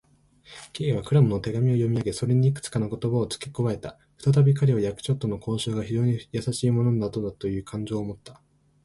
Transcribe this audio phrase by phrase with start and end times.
[0.73, 3.99] Ｋ はクラムの手紙を読みあげ、それにいくつかの言葉をつけ加えた。
[4.17, 8.41] ふたたび彼は、役所との交渉が非常にやさしいものなのだという感情をもった。